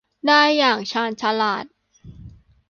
[0.27, 1.65] ได้อย่างชาญฉลาด